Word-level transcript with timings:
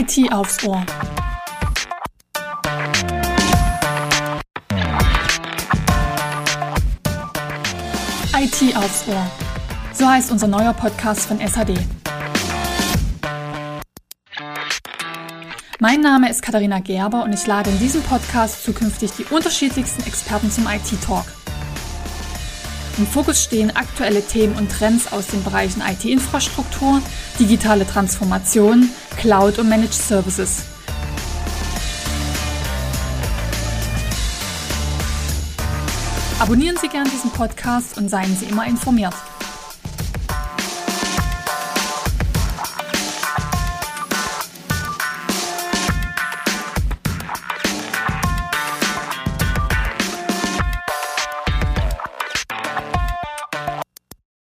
IT 0.00 0.32
aufs 0.32 0.62
Ohr. 0.62 0.86
IT 8.36 8.76
aufs 8.76 9.08
Ohr. 9.08 9.30
So 9.92 10.06
heißt 10.08 10.30
unser 10.30 10.46
neuer 10.46 10.72
Podcast 10.72 11.26
von 11.26 11.40
SAD. 11.44 11.74
Mein 15.80 16.00
Name 16.00 16.30
ist 16.30 16.42
Katharina 16.42 16.78
Gerber 16.78 17.24
und 17.24 17.32
ich 17.32 17.44
lade 17.48 17.70
in 17.70 17.80
diesem 17.80 18.02
Podcast 18.02 18.62
zukünftig 18.62 19.10
die 19.18 19.24
unterschiedlichsten 19.24 20.06
Experten 20.06 20.52
zum 20.52 20.68
IT-Talk. 20.68 21.26
Im 22.98 23.06
Fokus 23.08 23.42
stehen 23.42 23.74
aktuelle 23.74 24.22
Themen 24.22 24.54
und 24.54 24.70
Trends 24.70 25.12
aus 25.12 25.26
den 25.26 25.42
Bereichen 25.42 25.82
IT-Infrastruktur, 25.82 27.02
digitale 27.40 27.84
Transformation, 27.84 28.90
Cloud 29.18 29.58
und 29.58 29.68
Managed 29.68 29.94
Services. 29.94 30.62
Abonnieren 36.38 36.76
Sie 36.80 36.86
gern 36.86 37.04
diesen 37.10 37.32
Podcast 37.32 37.98
und 37.98 38.08
seien 38.08 38.36
Sie 38.36 38.46
immer 38.46 38.64
informiert. 38.64 39.14